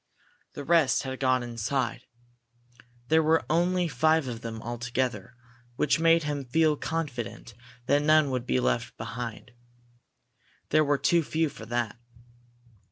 The 0.55 0.63
rest 0.63 1.03
had 1.03 1.19
gone 1.19 1.43
inside. 1.43 2.05
There 3.09 3.21
were 3.21 3.45
only 3.51 3.87
five 3.87 4.27
of 4.27 4.41
them 4.41 4.59
altogether, 4.59 5.35
which 5.75 5.99
made 5.99 6.23
him 6.23 6.43
feel 6.43 6.75
confident 6.75 7.53
that 7.85 8.01
none 8.01 8.31
would 8.31 8.47
be 8.47 8.59
left 8.59 8.97
behind. 8.97 9.51
There 10.69 10.83
were 10.83 10.97
too 10.97 11.21
few 11.21 11.49
for 11.49 11.67
that. 11.67 11.99